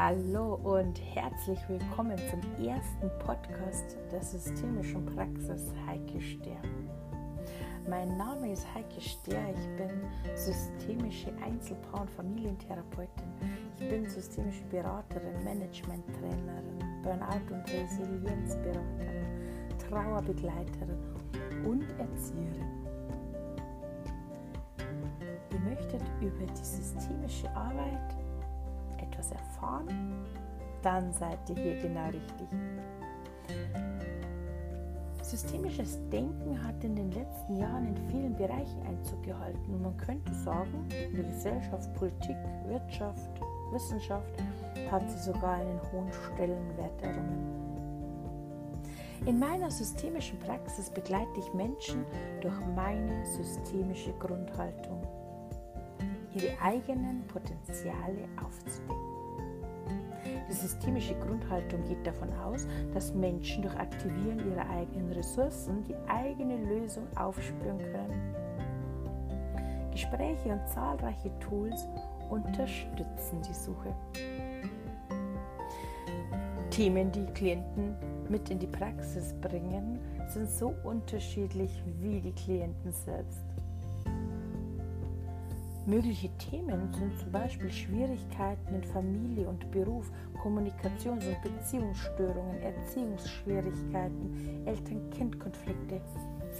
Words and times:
Hallo 0.00 0.54
und 0.62 1.00
herzlich 1.12 1.58
willkommen 1.68 2.16
zum 2.30 2.40
ersten 2.64 3.10
Podcast 3.18 3.96
der 4.12 4.22
systemischen 4.22 5.04
Praxis 5.04 5.74
Heike 5.88 6.20
Stehr. 6.20 6.62
Mein 7.90 8.16
Name 8.16 8.52
ist 8.52 8.64
Heike 8.76 9.00
Stehr, 9.00 9.42
ich 9.50 9.76
bin 9.76 9.90
systemische 10.36 11.32
Einzelpaar- 11.44 12.02
und 12.02 12.10
Familientherapeutin. 12.12 13.26
Ich 13.76 13.88
bin 13.88 14.08
systemische 14.08 14.62
Beraterin, 14.70 15.42
Managementtrainerin, 15.42 17.02
Burnout- 17.02 17.52
und 17.52 17.68
Resilienzberaterin, 17.68 19.26
Trauerbegleiterin 19.90 20.96
und 21.66 21.82
Erzieherin. 21.98 22.86
Ihr 25.50 25.58
möchtet 25.58 26.02
über 26.20 26.46
die 26.46 26.64
systemische 26.64 27.50
Arbeit 27.50 28.17
etwas 29.02 29.32
erfahren, 29.32 30.26
dann 30.82 31.12
seid 31.12 31.38
ihr 31.50 31.56
hier 31.56 31.76
genau 31.80 32.06
richtig. 32.06 32.48
Systemisches 35.22 35.98
Denken 36.10 36.62
hat 36.62 36.82
in 36.82 36.96
den 36.96 37.10
letzten 37.12 37.56
Jahren 37.56 37.88
in 37.88 37.96
vielen 38.08 38.34
Bereichen 38.34 38.80
Einzug 38.86 39.22
gehalten 39.22 39.74
und 39.74 39.82
man 39.82 39.96
könnte 39.98 40.32
sagen, 40.32 40.88
in 40.90 41.16
der 41.16 41.24
Gesellschaft, 41.24 41.92
Politik, 41.94 42.36
Wirtschaft, 42.66 43.30
Wissenschaft 43.70 44.32
hat 44.90 45.02
sie 45.10 45.18
sogar 45.18 45.56
einen 45.56 45.80
hohen 45.92 46.10
Stellenwert 46.32 47.02
errungen. 47.02 47.68
In 49.26 49.38
meiner 49.38 49.70
systemischen 49.70 50.38
Praxis 50.38 50.88
begleite 50.88 51.38
ich 51.38 51.52
Menschen 51.52 52.06
durch 52.40 52.58
meine 52.74 53.26
systemische 53.26 54.12
Grundhaltung, 54.14 55.02
ihre 56.34 56.60
eigenen 56.60 57.26
Potenziale 57.26 58.28
aufzudecken. 58.42 59.08
Die 60.48 60.54
systemische 60.54 61.14
Grundhaltung 61.14 61.84
geht 61.84 62.06
davon 62.06 62.32
aus, 62.32 62.66
dass 62.94 63.14
Menschen 63.14 63.62
durch 63.62 63.76
Aktivieren 63.76 64.50
ihrer 64.50 64.68
eigenen 64.70 65.12
Ressourcen 65.12 65.84
die 65.84 65.94
eigene 66.08 66.56
Lösung 66.64 67.04
aufspüren 67.16 67.78
können. 67.78 68.34
Gespräche 69.92 70.52
und 70.52 70.66
zahlreiche 70.68 71.30
Tools 71.40 71.86
unterstützen 72.30 73.42
die 73.42 73.54
Suche. 73.54 73.94
Themen, 76.70 77.10
die 77.10 77.26
Klienten 77.34 77.96
mit 78.28 78.48
in 78.50 78.58
die 78.58 78.66
Praxis 78.66 79.34
bringen, 79.40 79.98
sind 80.28 80.48
so 80.48 80.74
unterschiedlich 80.84 81.82
wie 82.00 82.20
die 82.20 82.32
Klienten 82.32 82.92
selbst. 82.92 83.47
Mögliche 85.88 86.28
Themen 86.36 86.92
sind 86.92 87.18
zum 87.18 87.32
Beispiel 87.32 87.70
Schwierigkeiten 87.70 88.74
in 88.74 88.84
Familie 88.84 89.48
und 89.48 89.70
Beruf, 89.70 90.12
Kommunikations- 90.42 91.26
und 91.26 91.40
Beziehungsstörungen, 91.40 92.60
Erziehungsschwierigkeiten, 92.60 94.66
Eltern-Kind-Konflikte, 94.66 96.02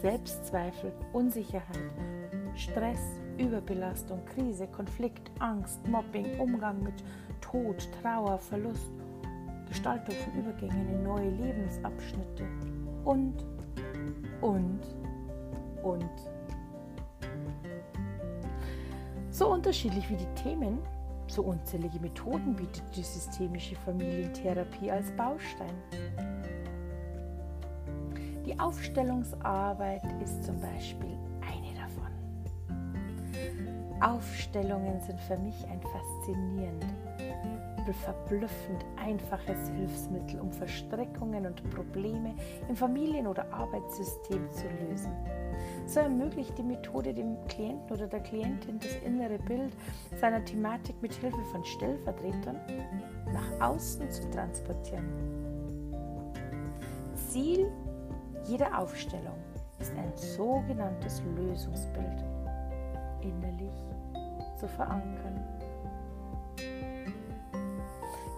Selbstzweifel, 0.01 0.95
Unsicherheit, 1.13 1.79
Stress, 2.55 3.21
Überbelastung, 3.37 4.25
Krise, 4.25 4.67
Konflikt, 4.69 5.31
Angst, 5.41 5.87
Mobbing, 5.87 6.41
Umgang 6.41 6.83
mit 6.83 7.05
Tod, 7.43 7.87
Trauer, 8.01 8.39
Verlust, 8.39 8.91
Gestaltung 9.69 10.15
von 10.25 10.41
Übergängen 10.41 10.89
in 10.89 11.03
neue 11.03 11.29
Lebensabschnitte 11.29 12.45
und, 13.05 13.45
und, 14.41 14.81
und. 15.83 16.38
So 19.39 19.47
unterschiedlich 19.53 20.11
wie 20.11 20.17
die 20.17 20.43
Themen, 20.43 20.81
so 21.29 21.43
unzählige 21.43 22.01
Methoden 22.01 22.57
bietet 22.57 22.83
die 22.97 23.05
systemische 23.05 23.77
Familientherapie 23.77 24.91
als 24.91 25.13
Baustein. 25.13 25.77
Die 28.45 28.59
Aufstellungsarbeit 28.59 30.03
ist 30.21 30.43
zum 30.43 30.61
Beispiel 30.61 31.17
eine 31.41 31.73
davon. 31.79 32.11
Aufstellungen 34.01 35.01
sind 35.03 35.21
für 35.21 35.39
mich 35.39 35.65
ein 35.69 35.81
faszinierend, 35.83 36.85
verblüffend 38.03 38.85
einfaches 38.97 39.71
Hilfsmittel, 39.71 40.41
um 40.41 40.51
Verstrickungen 40.51 41.47
und 41.47 41.71
Probleme 41.71 42.35
im 42.69 42.75
Familien- 42.75 43.29
oder 43.29 43.51
Arbeitssystem 43.53 44.51
zu 44.51 44.67
lösen. 44.85 45.13
So 45.87 46.01
ermöglicht 46.01 46.57
die 46.59 46.63
Methode 46.63 47.15
dem 47.15 47.37
Klienten 47.49 47.91
oder 47.91 48.07
der 48.07 48.21
Klientin 48.21 48.79
das 48.79 48.95
innere 49.05 49.39
Bild 49.39 49.73
seiner 50.21 50.45
Thematik 50.45 51.01
mit 51.01 51.15
Hilfe 51.15 51.43
von 51.53 51.65
Stellvertretern 51.65 52.59
nach 53.33 53.69
außen 53.69 54.11
zu 54.11 54.29
transportieren. 54.31 55.09
Ziel 57.15 57.71
jeder 58.47 58.79
Aufstellung 58.79 59.37
ist 59.79 59.93
ein 59.97 60.13
sogenanntes 60.17 61.23
Lösungsbild 61.37 62.25
innerlich 63.21 63.75
zu 64.57 64.67
verankern. 64.67 65.45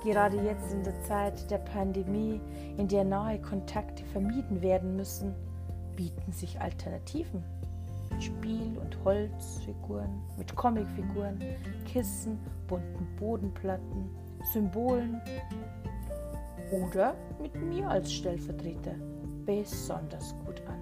Gerade 0.03 0.39
jetzt 0.39 0.73
in 0.73 0.83
der 0.83 0.99
Zeit 1.03 1.51
der 1.51 1.59
Pandemie, 1.59 2.41
in 2.77 2.89
der 2.89 3.05
nahe 3.05 3.39
Kontakte 3.41 4.03
vermieden 4.07 4.63
werden 4.63 4.97
müssen, 4.97 5.35
bieten 6.01 6.33
sich 6.33 6.59
Alternativen 6.59 7.45
mit 8.11 8.23
Spiel- 8.23 8.79
und 8.79 9.05
Holzfiguren, 9.05 10.23
mit 10.39 10.57
Comicfiguren, 10.57 11.39
Kissen, 11.85 12.39
bunten 12.69 13.07
Bodenplatten, 13.17 14.09
Symbolen 14.51 15.21
oder 16.73 17.15
mit 17.39 17.55
mir 17.55 17.87
als 17.87 18.11
Stellvertreter 18.15 18.95
besonders 19.45 20.35
gut 20.47 20.63
an. 20.67 20.81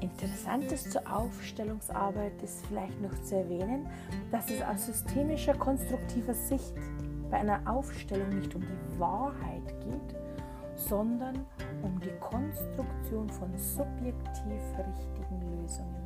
Interessantes 0.00 0.90
zur 0.90 1.10
Aufstellungsarbeit 1.10 2.42
ist 2.42 2.66
vielleicht 2.66 3.00
noch 3.00 3.22
zu 3.22 3.36
erwähnen, 3.36 3.86
dass 4.30 4.50
es 4.50 4.60
aus 4.60 4.84
systemischer, 4.84 5.54
konstruktiver 5.54 6.34
Sicht 6.34 6.74
bei 7.32 7.38
einer 7.38 7.60
Aufstellung 7.66 8.28
nicht 8.28 8.54
um 8.54 8.60
die 8.60 9.00
Wahrheit 9.00 9.66
geht, 9.80 10.14
sondern 10.76 11.46
um 11.82 11.98
die 11.98 12.12
Konstruktion 12.20 13.28
von 13.30 13.56
subjektiv 13.56 14.60
richtigen 14.78 15.40
Lösungen. 15.56 16.02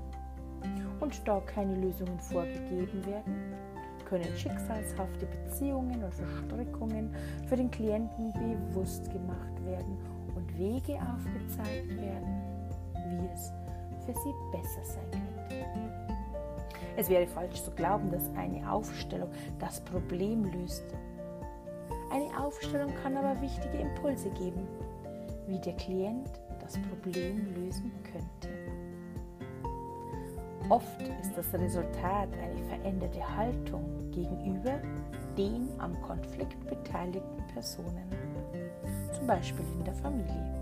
Und 1.00 1.20
da 1.26 1.40
keine 1.40 1.74
Lösungen 1.74 2.18
vorgegeben 2.20 3.04
werden, 3.04 3.54
können 4.08 4.36
schicksalshafte 4.36 5.26
Beziehungen 5.26 6.04
und 6.04 6.14
Verstrickungen 6.14 7.12
für 7.48 7.56
den 7.56 7.72
Klienten 7.72 8.32
bewusst 8.32 9.10
gemacht 9.10 9.64
werden 9.64 9.98
und 10.36 10.56
Wege 10.56 10.94
aufgezeigt 10.94 11.88
werden, 12.00 12.40
wie 12.94 13.26
es 13.34 13.52
für 14.06 14.14
sie 14.14 14.32
besser 14.52 14.84
sein 14.84 15.10
könnte. 15.10 15.26
Es 16.96 17.10
wäre 17.10 17.26
falsch 17.26 17.62
zu 17.62 17.72
glauben, 17.72 18.10
dass 18.10 18.30
eine 18.36 18.70
Aufstellung 18.70 19.28
das 19.58 19.80
Problem 19.80 20.44
löst, 20.44 20.84
eine 22.16 22.38
Aufstellung 22.42 22.94
kann 23.02 23.16
aber 23.16 23.40
wichtige 23.42 23.78
Impulse 23.78 24.30
geben, 24.30 24.66
wie 25.46 25.58
der 25.58 25.74
Klient 25.74 26.30
das 26.60 26.78
Problem 26.88 27.54
lösen 27.54 27.92
könnte. 28.10 28.56
Oft 30.70 31.02
ist 31.20 31.36
das 31.36 31.52
Resultat 31.52 32.28
eine 32.42 32.62
veränderte 32.64 33.36
Haltung 33.36 34.10
gegenüber 34.10 34.80
den 35.36 35.68
am 35.78 36.00
Konflikt 36.00 36.58
beteiligten 36.66 37.46
Personen, 37.52 38.10
zum 39.12 39.26
Beispiel 39.26 39.66
in 39.78 39.84
der 39.84 39.94
Familie. 39.94 40.54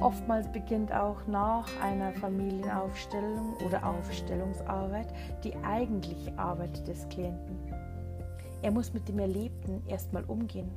Oftmals 0.00 0.46
beginnt 0.52 0.92
auch 0.92 1.26
nach 1.26 1.68
einer 1.82 2.12
Familienaufstellung 2.12 3.54
oder 3.66 3.84
Aufstellungsarbeit 3.84 5.08
die 5.42 5.56
eigentliche 5.64 6.36
Arbeit 6.38 6.86
des 6.86 7.08
Klienten. 7.08 7.58
Er 8.64 8.70
muss 8.70 8.94
mit 8.94 9.06
dem 9.10 9.18
Erlebten 9.18 9.82
erstmal 9.86 10.24
umgehen. 10.24 10.70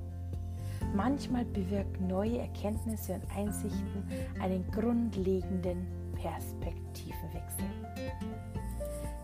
Manchmal 0.93 1.45
bewirken 1.45 2.07
neue 2.07 2.39
Erkenntnisse 2.39 3.13
und 3.13 3.23
Einsichten 3.33 4.03
einen 4.41 4.69
grundlegenden 4.71 5.87
Perspektivenwechsel. 6.21 7.65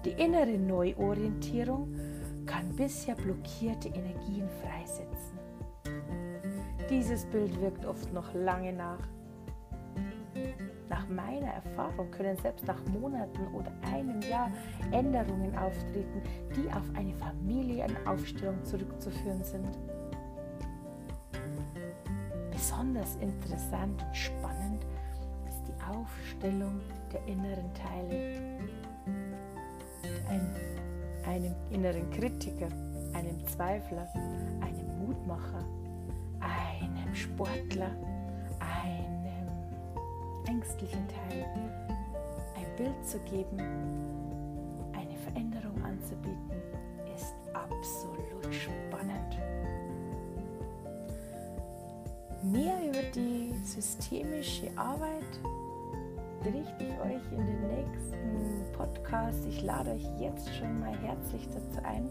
Die 0.06 0.12
innere 0.12 0.57
Neuorientierung 0.57 1.94
kann 2.45 2.74
bisher 2.77 3.15
blockierte 3.15 3.89
Energien 3.89 4.48
freisetzen. 4.62 5.38
Dieses 6.89 7.25
Bild 7.25 7.59
wirkt 7.59 7.86
oft 7.86 8.13
noch 8.13 8.33
lange 8.33 8.71
nach. 8.71 9.06
Nach 10.94 11.10
meiner 11.10 11.48
Erfahrung 11.48 12.12
können 12.12 12.38
selbst 12.38 12.68
nach 12.68 12.80
Monaten 12.86 13.48
oder 13.56 13.72
einem 13.92 14.22
Jahr 14.22 14.51
Änderungen 14.92 15.57
auftreten, 15.57 16.22
die 16.56 16.72
auf 16.72 16.84
eine 16.94 17.16
Familienaufstellung 17.16 18.63
zurückzuführen 18.63 19.44
sind. 19.44 19.75
Besonders 22.51 23.16
interessant 23.16 24.04
und 24.04 24.16
spannend 24.16 24.86
ist 25.48 25.63
die 25.68 25.84
Aufstellung 25.84 26.80
der 27.12 27.25
inneren 27.25 27.74
Teile. 27.74 28.60
ein, 30.30 30.56
einem 31.25 31.56
inneren 31.72 32.07
Kritiker, 32.12 32.68
einem 33.13 33.44
Zweifler, 33.48 34.07
einem 34.62 35.00
Mutmacher, 35.00 35.66
einem 36.40 37.16
Sportler, 37.16 37.90
ängstlichen 40.54 41.08
Teil 41.08 41.46
ein 42.56 42.76
Bild 42.78 43.08
zu 43.08 43.18
geben, 43.20 43.58
eine 44.94 45.18
Veränderung 45.18 45.84
anzubieten, 45.84 46.62
ist 47.16 47.34
absolut 47.54 48.54
spannend. 48.54 49.38
Mehr 52.44 52.76
über 52.88 53.02
die 53.16 53.54
systemische 53.64 54.70
Arbeit 54.76 55.24
berichte 56.44 56.84
ich 56.84 57.00
euch 57.00 57.32
in 57.32 57.46
den 57.46 57.68
nächsten 57.70 58.72
Podcast. 58.74 59.46
Ich 59.48 59.64
lade 59.64 59.92
euch 59.92 60.06
jetzt 60.20 60.54
schon 60.56 60.80
mal 60.80 60.96
herzlich 61.00 61.48
dazu 61.48 61.84
ein. 61.84 62.10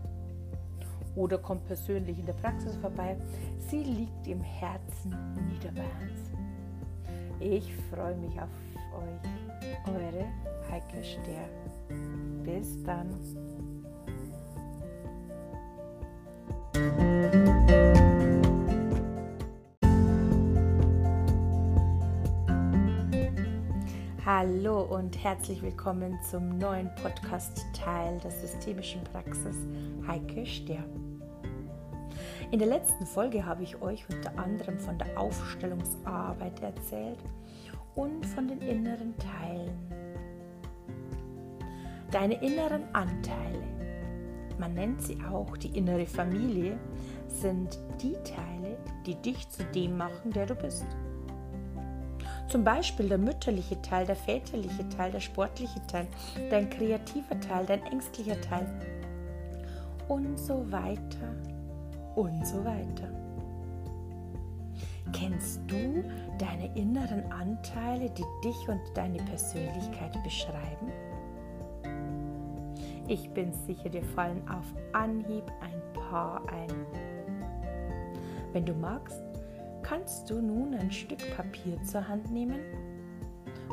oder 1.16 1.38
kommt 1.38 1.66
persönlich 1.66 2.20
in 2.20 2.26
der 2.26 2.34
Praxis 2.34 2.76
vorbei. 2.78 3.16
Sie 3.70 3.84
liegt 3.84 4.28
im 4.28 4.42
Herzen 4.42 5.16
Niederbayerns. 5.52 6.32
Ich 7.40 7.72
freue 7.92 8.18
mich 8.18 8.38
auf 8.40 8.50
euch. 8.94 9.22
Eure 9.88 10.26
Heike 10.70 11.04
Ster. 11.04 11.50
Bis 12.44 12.84
dann. 12.84 13.10
Hallo 24.42 24.84
und 24.84 25.22
herzlich 25.22 25.62
willkommen 25.62 26.18
zum 26.32 26.58
neuen 26.60 26.90
Podcast-Teil 26.96 28.20
der 28.20 28.32
systemischen 28.32 29.04
Praxis 29.04 29.58
Heike 30.08 30.46
Ster. 30.46 30.86
In 32.50 32.60
der 32.60 32.70
letzten 32.70 33.06
Folge 33.06 33.46
habe 33.46 33.64
ich 33.64 33.82
euch 33.82 34.06
unter 34.10 34.40
anderem 34.40 34.80
von 34.80 34.98
der 34.98 35.20
Aufstellungsarbeit 35.20 36.62
erzählt 36.62 37.20
und 37.96 38.26
von 38.28 38.48
den 38.48 38.62
inneren 38.62 39.14
Teilen. 39.18 39.78
Deine 42.10 42.42
inneren 42.42 42.84
Anteile, 42.94 43.68
man 44.58 44.74
nennt 44.74 45.02
sie 45.02 45.18
auch 45.30 45.58
die 45.58 45.78
innere 45.78 46.06
Familie, 46.06 46.80
sind 47.28 47.78
die 48.02 48.16
Teile, 48.24 48.78
die 49.06 49.16
dich 49.16 49.50
zu 49.50 49.66
dem 49.66 49.98
machen, 49.98 50.32
der 50.32 50.46
du 50.46 50.56
bist. 50.56 50.86
Zum 52.50 52.64
Beispiel 52.64 53.08
der 53.08 53.20
mütterliche 53.20 53.80
Teil, 53.84 54.08
der 54.08 54.16
väterliche 54.16 54.90
Teil, 54.90 55.12
der 55.12 55.20
sportliche 55.20 55.86
Teil, 55.86 56.08
dein 56.50 56.68
kreativer 56.68 57.40
Teil, 57.40 57.66
dein 57.68 57.84
ängstlicher 57.84 58.42
Teil 58.42 58.68
und 60.08 60.40
so 60.40 60.66
weiter 60.72 61.36
und 62.16 62.46
so 62.48 62.66
weiter. 62.66 63.08
Kennst 65.14 65.62
du 65.68 66.04
deine 66.40 66.76
inneren 66.76 67.32
Anteile, 67.32 68.10
die 68.10 68.26
dich 68.44 68.68
und 68.68 68.82
deine 68.96 69.18
Persönlichkeit 69.18 70.22
beschreiben? 70.24 70.92
Ich 73.08 73.30
bin 73.32 73.54
sicher, 73.54 73.90
dir 73.90 74.04
fallen 74.04 74.42
auf 74.50 74.66
Anhieb 74.94 75.44
ein 75.62 75.94
paar 75.94 76.42
ein. 76.50 76.86
Wenn 78.54 78.66
du 78.66 78.74
magst, 78.74 79.29
kannst 79.90 80.30
du 80.30 80.40
nun 80.40 80.76
ein 80.76 80.92
Stück 80.92 81.20
Papier 81.36 81.82
zur 81.82 82.08
Hand 82.08 82.30
nehmen 82.30 82.60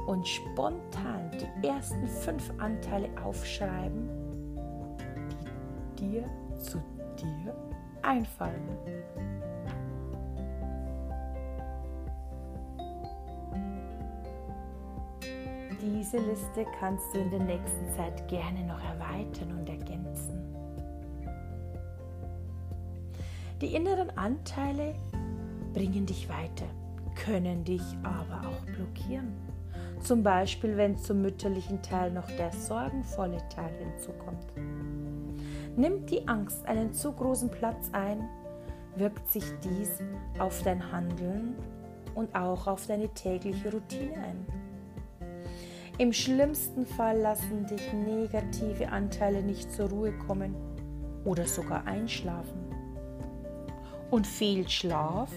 und 0.06 0.26
spontan 0.26 1.30
die 1.62 1.66
ersten 1.66 2.06
fünf 2.06 2.50
Anteile 2.58 3.10
aufschreiben, 3.22 4.08
die 5.98 6.08
dir 6.08 6.24
zu 6.58 6.78
dir 7.18 7.54
einfallen. 8.00 8.78
Diese 15.82 16.16
Liste 16.16 16.64
kannst 16.80 17.14
du 17.14 17.18
in 17.18 17.30
der 17.30 17.40
nächsten 17.40 17.92
Zeit 17.94 18.26
gerne 18.28 18.64
noch 18.64 18.82
erweitern 18.82 19.58
und 19.58 19.68
ergänzen. 19.68 20.42
Die 23.60 23.74
inneren 23.74 24.10
Anteile 24.16 24.94
bringen 25.76 26.06
dich 26.06 26.26
weiter, 26.30 26.64
können 27.14 27.62
dich 27.62 27.82
aber 28.02 28.48
auch 28.48 28.64
blockieren. 28.64 29.34
Zum 30.00 30.22
Beispiel, 30.22 30.74
wenn 30.78 30.96
zum 30.96 31.20
mütterlichen 31.20 31.82
Teil 31.82 32.10
noch 32.10 32.30
der 32.30 32.50
sorgenvolle 32.50 33.42
Teil 33.50 33.74
hinzukommt. 33.78 34.46
Nimmt 35.76 36.10
die 36.10 36.26
Angst 36.26 36.64
einen 36.64 36.94
zu 36.94 37.12
großen 37.12 37.50
Platz 37.50 37.90
ein, 37.92 38.26
wirkt 38.96 39.30
sich 39.30 39.44
dies 39.62 39.98
auf 40.38 40.62
dein 40.62 40.90
Handeln 40.90 41.54
und 42.14 42.34
auch 42.34 42.66
auf 42.66 42.86
deine 42.86 43.10
tägliche 43.10 43.70
Routine 43.70 44.14
ein. 44.14 44.46
Im 45.98 46.14
schlimmsten 46.14 46.86
Fall 46.86 47.18
lassen 47.18 47.66
dich 47.66 47.92
negative 47.92 48.88
Anteile 48.88 49.42
nicht 49.42 49.70
zur 49.70 49.90
Ruhe 49.90 50.12
kommen 50.26 50.54
oder 51.26 51.44
sogar 51.44 51.86
einschlafen. 51.86 52.66
Und 54.10 54.26
fehlt 54.26 54.70
Schlaf, 54.70 55.30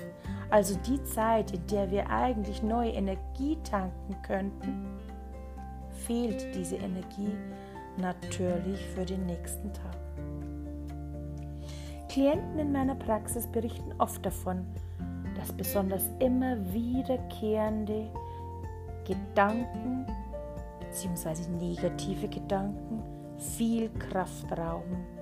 also 0.49 0.75
die 0.85 1.03
Zeit, 1.03 1.51
in 1.51 1.65
der 1.67 1.91
wir 1.91 2.09
eigentlich 2.09 2.63
neue 2.63 2.91
Energie 2.91 3.57
tanken 3.63 4.15
könnten, 4.23 4.99
fehlt 6.05 6.55
diese 6.55 6.77
Energie 6.77 7.33
natürlich 7.97 8.79
für 8.95 9.05
den 9.05 9.25
nächsten 9.25 9.71
Tag. 9.73 9.97
Klienten 12.09 12.57
in 12.59 12.71
meiner 12.71 12.95
Praxis 12.95 13.45
berichten 13.47 13.93
oft 13.99 14.25
davon, 14.25 14.65
dass 15.35 15.53
besonders 15.53 16.09
immer 16.19 16.57
wiederkehrende 16.73 18.09
Gedanken 19.05 20.05
bzw. 20.79 21.49
negative 21.59 22.27
Gedanken 22.27 23.03
viel 23.37 23.89
Kraft 23.91 24.51
rauben. 24.57 25.18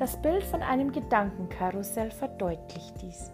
Das 0.00 0.16
Bild 0.16 0.42
von 0.44 0.62
einem 0.62 0.92
Gedankenkarussell 0.92 2.10
verdeutlicht 2.10 2.94
dies. 3.02 3.30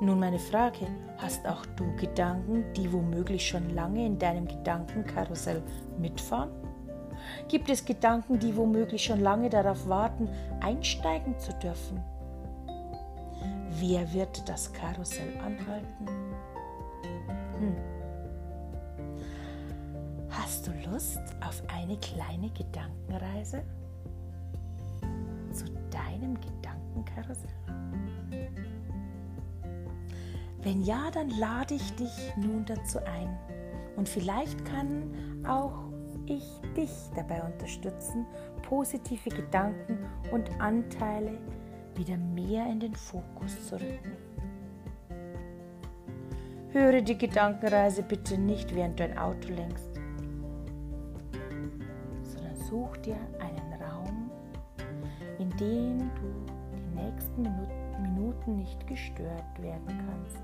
Nun 0.00 0.18
meine 0.18 0.38
Frage, 0.38 0.86
hast 1.18 1.46
auch 1.46 1.66
du 1.76 1.84
Gedanken, 1.96 2.64
die 2.72 2.90
womöglich 2.90 3.46
schon 3.46 3.68
lange 3.74 4.06
in 4.06 4.18
deinem 4.18 4.48
Gedankenkarussell 4.48 5.62
mitfahren? 5.98 6.48
Gibt 7.48 7.68
es 7.68 7.84
Gedanken, 7.84 8.38
die 8.38 8.56
womöglich 8.56 9.04
schon 9.04 9.20
lange 9.20 9.50
darauf 9.50 9.86
warten, 9.86 10.30
einsteigen 10.62 11.38
zu 11.38 11.52
dürfen? 11.52 12.02
Wer 13.78 14.10
wird 14.14 14.48
das 14.48 14.72
Karussell 14.72 15.36
anhalten? 15.44 16.06
Hm. 17.58 17.91
Hast 20.52 20.66
du 20.66 20.90
Lust 20.90 21.18
auf 21.40 21.62
eine 21.68 21.96
kleine 21.96 22.50
Gedankenreise 22.50 23.62
zu 25.50 25.64
deinem 25.90 26.38
Gedankenkarussell? 26.38 27.48
Wenn 30.60 30.82
ja, 30.82 31.10
dann 31.10 31.30
lade 31.30 31.72
ich 31.72 31.94
dich 31.94 32.36
nun 32.36 32.66
dazu 32.66 32.98
ein. 32.98 33.34
Und 33.96 34.10
vielleicht 34.10 34.62
kann 34.66 35.10
auch 35.48 35.84
ich 36.26 36.44
dich 36.76 36.90
dabei 37.16 37.42
unterstützen, 37.44 38.26
positive 38.60 39.30
Gedanken 39.30 40.00
und 40.32 40.50
Anteile 40.60 41.38
wieder 41.94 42.18
mehr 42.18 42.66
in 42.66 42.78
den 42.78 42.94
Fokus 42.94 43.68
zu 43.68 43.76
rücken. 43.76 44.12
Höre 46.72 47.00
die 47.00 47.16
Gedankenreise 47.16 48.02
bitte 48.02 48.36
nicht, 48.36 48.74
während 48.74 49.00
du 49.00 49.04
ein 49.04 49.16
Auto 49.16 49.48
lenkst, 49.48 49.91
such 52.72 52.96
dir 53.02 53.18
einen 53.38 53.82
Raum, 53.82 54.30
in 55.38 55.50
dem 55.58 55.98
du 56.14 56.46
die 56.74 57.02
nächsten 57.02 57.42
Minuten 58.00 58.56
nicht 58.56 58.86
gestört 58.86 59.60
werden 59.60 60.06
kannst. 60.06 60.42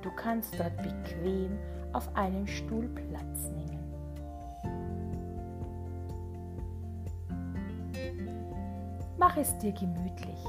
Du 0.00 0.10
kannst 0.16 0.58
dort 0.58 0.74
bequem 0.78 1.58
auf 1.92 2.08
einen 2.16 2.46
Stuhl 2.46 2.88
Platz 2.88 3.50
nehmen. 3.50 3.84
Mach 9.18 9.36
es 9.36 9.58
dir 9.58 9.72
gemütlich. 9.72 10.42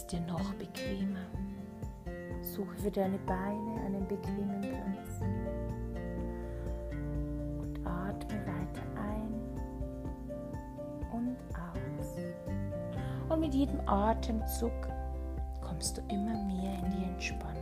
Es 0.00 0.06
dir 0.06 0.20
noch 0.20 0.54
bequemer. 0.54 1.26
Suche 2.40 2.74
für 2.78 2.90
deine 2.90 3.18
Beine 3.18 3.80
einen 3.84 4.06
bequemen 4.08 4.60
Platz. 4.60 5.20
Und 7.58 7.86
atme 7.86 8.38
weiter 8.46 8.82
ein 8.96 9.34
und 11.12 11.36
aus. 11.54 12.16
Und 13.28 13.40
mit 13.40 13.54
jedem 13.54 13.80
Atemzug 13.86 14.72
kommst 15.60 15.98
du 15.98 16.00
immer 16.08 16.42
mehr 16.44 16.78
in 16.82 16.90
die 16.90 17.04
Entspannung. 17.04 17.56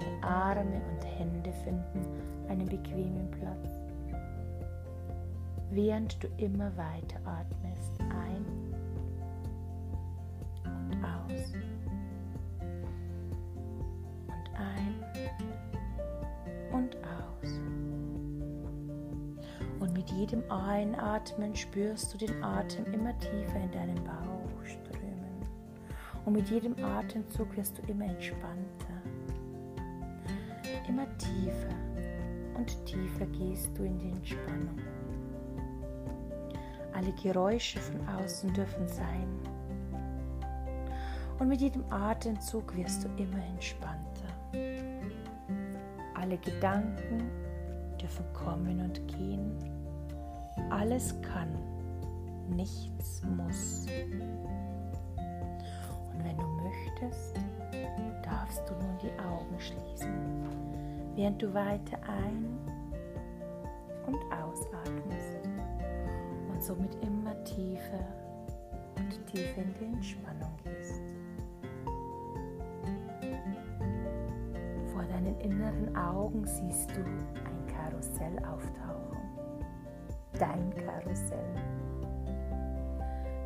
Deine 0.00 0.22
Arme 0.22 0.82
und 0.92 1.04
Hände 1.18 1.52
finden 1.64 2.04
einen 2.48 2.66
bequemen 2.66 3.30
Platz, 3.30 3.70
während 5.70 6.22
du 6.22 6.28
immer 6.36 6.76
weiter 6.76 7.18
atmest 7.24 7.98
ein 8.00 8.55
und 14.26 14.50
ein 14.54 14.94
und 16.72 16.96
aus. 16.96 17.60
Und 19.80 19.92
mit 19.92 20.10
jedem 20.10 20.42
Einatmen 20.50 21.54
spürst 21.54 22.12
du 22.14 22.18
den 22.18 22.42
Atem 22.42 22.84
immer 22.92 23.18
tiefer 23.18 23.60
in 23.62 23.70
deinen 23.70 24.04
Bauch 24.04 24.64
strömen. 24.64 25.46
Und 26.24 26.32
mit 26.34 26.48
jedem 26.48 26.74
Atemzug 26.82 27.56
wirst 27.56 27.78
du 27.78 27.82
immer 27.90 28.06
entspannter 28.06 28.86
immer 30.88 31.06
tiefer 31.18 31.74
und 32.56 32.84
tiefer 32.86 33.26
gehst 33.26 33.76
du 33.76 33.84
in 33.84 33.98
die 33.98 34.10
Entspannung. 34.10 34.78
Alle 36.92 37.12
Geräusche 37.22 37.78
von 37.78 38.08
außen 38.08 38.52
dürfen 38.54 38.88
sein. 38.88 39.28
Und 41.38 41.48
mit 41.48 41.60
jedem 41.60 41.84
Atemzug 41.92 42.74
wirst 42.76 43.04
du 43.04 43.08
immer 43.16 43.44
entspannter. 43.52 44.28
Alle 46.14 46.38
Gedanken 46.38 47.30
dürfen 48.00 48.24
kommen 48.32 48.80
und 48.80 49.06
gehen. 49.08 49.56
Alles 50.70 51.14
kann, 51.20 51.50
nichts 52.48 53.22
muss. 53.36 53.86
Und 56.12 56.24
wenn 56.24 56.36
du 56.38 56.46
möchtest, 56.46 57.36
darfst 58.22 58.62
du 58.68 58.74
nun 58.74 58.98
die 59.02 59.12
Augen 59.20 59.60
schließen 59.60 60.56
während 61.16 61.40
du 61.42 61.52
weiter 61.52 61.98
ein- 62.06 62.58
und 64.06 64.18
ausatmest 64.30 65.48
und 66.50 66.62
somit 66.62 66.94
immer 67.02 67.42
tiefer 67.44 68.06
und 68.96 69.26
tiefer 69.26 69.62
in 69.62 69.74
die 69.80 69.84
Entspannung 69.86 70.54
gehst. 70.62 70.75
Inneren 75.66 75.96
Augen 75.96 76.46
siehst 76.46 76.90
du 76.90 77.00
ein 77.00 77.66
Karussell 77.66 78.38
auftauchen. 78.44 79.18
Dein 80.38 80.72
Karussell. 80.74 81.54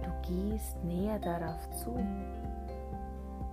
Du 0.02 0.28
gehst 0.28 0.82
näher 0.84 1.18
darauf 1.18 1.70
zu. 1.76 1.94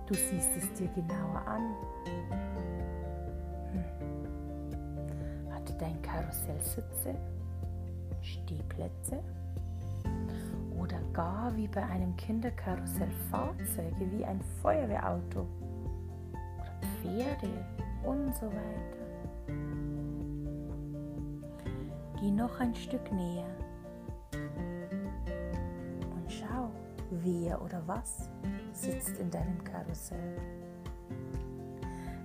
Du 0.06 0.14
siehst 0.14 0.56
es 0.56 0.72
dir 0.72 0.88
genauer 0.88 1.42
an 1.46 1.74
dein 5.78 6.02
Karussell 6.02 6.60
Sitze, 6.60 7.14
Stehplätze 8.20 9.22
oder 10.76 10.98
gar 11.12 11.56
wie 11.56 11.68
bei 11.68 11.84
einem 11.84 12.16
Kinderkarussell 12.16 13.12
Fahrzeuge 13.30 14.10
wie 14.10 14.24
ein 14.24 14.40
Feuerwehrauto 14.60 15.46
oder 16.32 16.80
Pferde 17.00 17.64
und 18.04 18.34
so 18.34 18.46
weiter. 18.46 18.98
Geh 22.20 22.30
noch 22.30 22.58
ein 22.60 22.74
Stück 22.74 23.12
näher 23.12 23.46
und 26.14 26.32
schau, 26.32 26.70
wer 27.10 27.62
oder 27.62 27.82
was 27.86 28.28
sitzt 28.72 29.18
in 29.18 29.30
deinem 29.30 29.62
Karussell. 29.62 30.36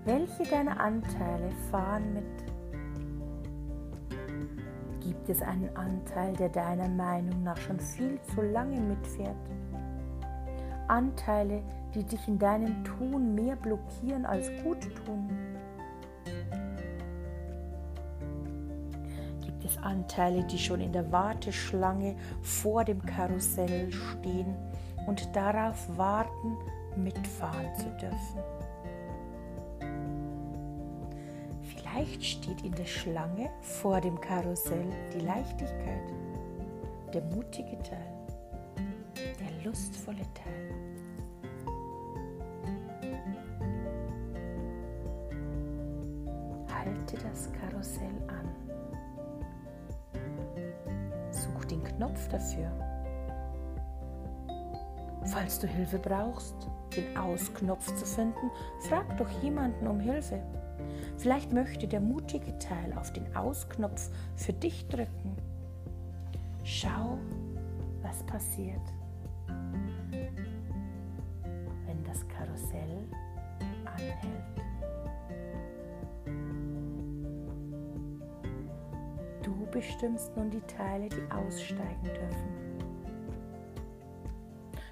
Welche 0.05 0.43
deiner 0.43 0.79
Anteile 0.79 1.51
fahren 1.71 2.13
mit 2.13 2.25
Gibt 4.99 5.29
es 5.29 5.41
einen 5.41 5.75
Anteil, 5.75 6.33
der 6.33 6.49
deiner 6.49 6.87
Meinung 6.87 7.43
nach 7.43 7.57
schon 7.57 7.79
viel 7.79 8.19
zu 8.33 8.41
lange 8.41 8.79
mitfährt? 8.79 9.35
Anteile, 10.87 11.61
die 11.93 12.03
dich 12.03 12.27
in 12.27 12.39
deinem 12.39 12.83
Tun 12.83 13.35
mehr 13.35 13.55
blockieren 13.55 14.25
als 14.25 14.49
gut 14.63 14.81
tun? 15.05 15.29
Anteile, 19.83 20.43
die 20.43 20.57
schon 20.57 20.81
in 20.81 20.91
der 20.91 21.11
Warteschlange 21.11 22.15
vor 22.41 22.83
dem 22.83 23.05
Karussell 23.05 23.91
stehen 23.91 24.55
und 25.07 25.35
darauf 25.35 25.97
warten, 25.97 26.57
mitfahren 26.95 27.75
zu 27.75 27.89
dürfen? 27.99 28.39
Vielleicht 31.61 32.23
steht 32.23 32.63
in 32.63 32.73
der 32.73 32.85
Schlange 32.85 33.49
vor 33.61 34.01
dem 34.01 34.19
Karussell 34.19 34.89
die 35.13 35.19
Leichtigkeit, 35.25 36.11
der 37.13 37.21
mutige 37.35 37.77
Teil, 37.83 38.13
der 39.15 39.63
lustvolle 39.65 40.25
Teil. 40.33 40.62
Dafür. 52.33 52.71
Falls 55.25 55.59
du 55.59 55.67
Hilfe 55.67 55.99
brauchst, 55.99 56.55
den 56.95 57.15
Ausknopf 57.17 57.95
zu 57.95 58.05
finden, 58.05 58.51
frag 58.81 59.17
doch 59.17 59.29
jemanden 59.41 59.87
um 59.87 59.99
Hilfe. 59.99 60.41
Vielleicht 61.17 61.53
möchte 61.53 61.87
der 61.87 62.01
mutige 62.01 62.57
Teil 62.59 62.93
auf 62.97 63.13
den 63.13 63.33
Ausknopf 63.35 64.09
für 64.35 64.53
dich 64.53 64.87
drücken. 64.87 65.37
Schau, 66.63 67.17
was 68.01 68.23
passiert, 68.23 68.81
wenn 71.85 72.03
das 72.05 72.27
Karussell 72.27 73.07
anhält. 73.85 74.72
Bestimmst 79.73 80.35
nun 80.37 80.51
die 80.51 80.61
Teile, 80.61 81.09
die 81.09 81.31
aussteigen 81.31 82.03
dürfen. 82.03 82.63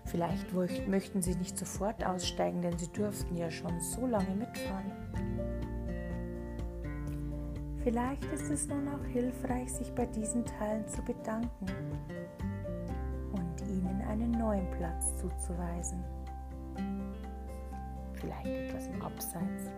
Vielleicht 0.05 0.51
möchten 0.89 1.21
sie 1.21 1.35
nicht 1.35 1.57
sofort 1.57 2.05
aussteigen, 2.05 2.61
denn 2.61 2.77
sie 2.77 2.91
dürften 2.91 3.37
ja 3.37 3.49
schon 3.49 3.79
so 3.79 4.05
lange 4.05 4.35
mitfahren. 4.35 4.91
Vielleicht 7.83 8.25
ist 8.25 8.49
es 8.49 8.67
nun 8.67 8.87
auch 8.89 9.05
hilfreich, 9.05 9.71
sich 9.71 9.91
bei 9.93 10.05
diesen 10.07 10.43
Teilen 10.45 10.87
zu 10.87 11.01
bedanken 11.03 11.65
und 13.31 13.61
ihnen 13.61 14.01
einen 14.09 14.31
neuen 14.31 14.69
Platz 14.71 15.15
zuzuweisen. 15.17 16.03
Vielleicht 18.13 18.47
etwas 18.47 18.87
im 18.87 19.01
Abseits. 19.01 19.71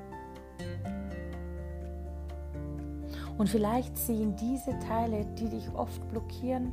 Und 3.37 3.49
vielleicht 3.49 3.97
sehen 3.97 4.35
diese 4.35 4.77
Teile, 4.79 5.25
die 5.37 5.49
dich 5.49 5.67
oft 5.73 6.07
blockieren, 6.09 6.71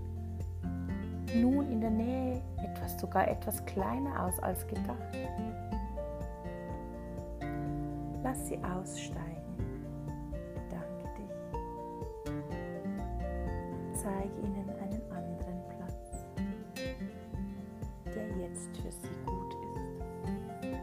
nun 1.34 1.70
in 1.70 1.80
der 1.80 1.90
Nähe 1.90 2.42
etwas 2.62 3.00
sogar 3.00 3.28
etwas 3.28 3.64
kleiner 3.64 4.26
aus 4.26 4.38
als 4.40 4.66
gedacht. 4.66 5.16
Lass 8.22 8.48
sie 8.48 8.58
aussteigen. 8.58 9.30
zeige 14.02 14.32
ihnen 14.46 14.68
einen 14.82 15.02
anderen 15.12 15.60
Platz, 15.76 16.24
der 18.14 18.28
jetzt 18.38 18.76
für 18.78 18.90
sie 18.90 19.16
gut 19.26 19.54
ist. 19.76 20.78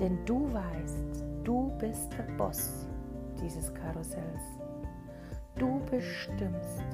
Denn 0.00 0.18
du 0.24 0.52
weißt, 0.52 1.24
du 1.42 1.72
bist 1.78 2.12
der 2.12 2.32
Boss 2.36 2.86
dieses 3.42 3.72
Karussells. 3.74 4.42
Du 5.56 5.80
bestimmst, 5.90 6.84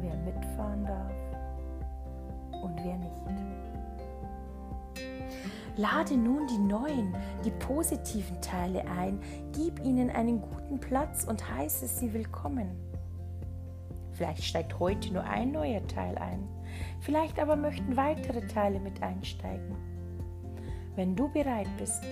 wer 0.00 0.14
mitfahren 0.16 0.84
darf 0.84 1.12
und 2.62 2.76
wer 2.84 2.96
nicht. 2.96 3.14
Lade 5.76 6.16
nun 6.16 6.46
die 6.46 6.58
neuen, 6.58 7.16
die 7.44 7.50
positiven 7.50 8.40
Teile 8.40 8.84
ein, 8.86 9.18
gib 9.52 9.84
ihnen 9.84 10.08
einen 10.10 10.40
guten 10.40 10.78
Platz 10.78 11.24
und 11.24 11.50
heiße 11.50 11.88
sie 11.88 12.12
willkommen. 12.12 12.70
Vielleicht 14.12 14.44
steigt 14.44 14.78
heute 14.78 15.12
nur 15.12 15.24
ein 15.24 15.50
neuer 15.50 15.84
Teil 15.88 16.16
ein. 16.18 16.48
Vielleicht 17.00 17.40
aber 17.40 17.56
möchten 17.56 17.96
weitere 17.96 18.46
Teile 18.46 18.78
mit 18.78 19.02
einsteigen. 19.02 19.74
Wenn 20.94 21.16
du 21.16 21.28
bereit 21.32 21.68
bist, 21.76 22.04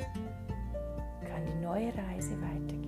kann 1.21 1.47
die 1.47 1.65
neue 1.65 1.93
Reise 1.97 2.33
weitergehen. 2.43 2.82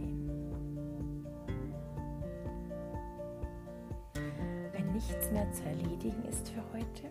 Nichts 5.09 5.31
mehr 5.31 5.51
zu 5.53 5.65
erledigen 5.65 6.23
ist 6.29 6.49
für 6.49 6.63
heute, 6.73 7.11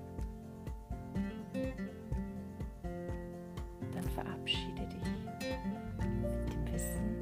dann 3.93 4.03
verabschiede 4.15 4.88
dich 4.88 5.03
mit 5.25 6.53
dem 6.53 6.73
Wissen, 6.73 7.15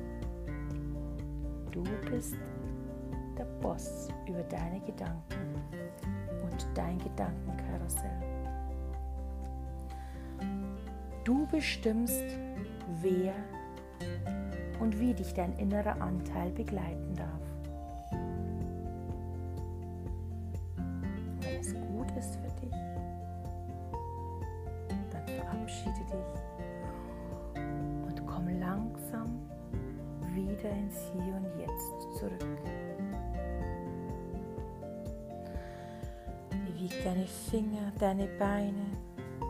du 1.72 1.84
bist 2.10 2.36
der 3.38 3.46
Boss 3.62 4.08
über 4.28 4.44
deine 4.44 4.80
Gedanken 4.82 5.56
und 6.44 6.68
dein 6.74 6.98
Gedankenkarussell. 7.00 8.22
Du 11.24 11.46
bestimmst, 11.48 12.24
wer 13.02 13.34
und 14.80 15.00
wie 15.00 15.14
dich 15.14 15.34
dein 15.34 15.58
innerer 15.58 16.02
Anteil 16.02 16.52
begleiten 16.52 17.16
darf. 17.16 17.51
Ist 22.22 22.36
für 22.36 22.52
dich, 22.62 22.76
dann 25.12 25.26
verabschiede 25.26 26.06
dich 26.06 26.32
und 27.56 28.28
komm 28.28 28.48
langsam 28.60 29.40
wieder 30.36 30.70
ins 30.70 31.00
Hier 31.12 31.36
und 31.36 31.48
Jetzt 31.60 32.20
zurück. 32.20 32.62
Beweg 36.52 37.04
deine 37.04 37.26
Finger, 37.26 37.92
deine 37.98 38.28
Beine, 38.38 38.86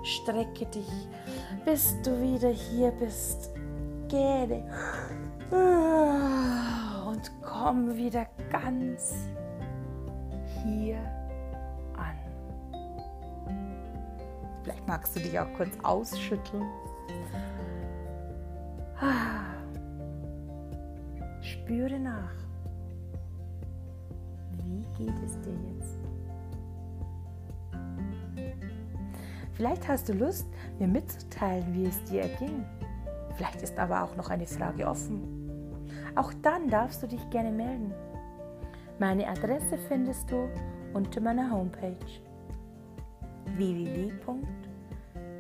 strecke 0.04 0.66
dich, 0.68 1.10
bis 1.66 2.02
du 2.04 2.22
wieder 2.22 2.50
hier 2.50 2.92
bist. 2.92 3.50
Gähne 4.08 4.64
und 7.06 7.32
komm 7.42 7.96
wieder 7.98 8.28
ganz 8.50 9.14
hier 10.64 11.21
magst 14.92 15.16
du 15.16 15.22
dich 15.22 15.40
auch 15.40 15.48
kurz 15.54 15.70
ausschütteln. 15.84 16.66
Spüre 21.42 21.98
nach. 21.98 22.34
Wie 24.66 24.86
geht 24.98 25.16
es 25.26 25.40
dir 25.40 25.56
jetzt? 25.74 25.98
Vielleicht 29.54 29.88
hast 29.88 30.10
du 30.10 30.14
Lust, 30.14 30.46
mir 30.78 30.90
mitzuteilen, 30.90 31.74
wie 31.74 31.86
es 31.86 32.04
dir 32.04 32.24
erging. 32.24 32.66
Vielleicht 33.38 33.62
ist 33.62 33.80
aber 33.80 34.04
auch 34.04 34.18
noch 34.18 34.30
eine 34.30 34.46
Frage 34.46 34.86
offen. 34.86 35.88
Auch 36.18 36.34
dann 36.42 36.68
darfst 36.68 37.02
du 37.02 37.08
dich 37.08 37.30
gerne 37.30 37.52
melden. 37.52 37.94
Meine 39.00 39.26
Adresse 39.30 39.78
findest 39.88 40.30
du 40.30 40.50
unter 40.94 41.22
meiner 41.22 41.50
Homepage 41.50 41.96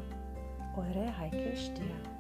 eure 0.77 1.19
Heike 1.19 1.57
Stier. 1.57 2.12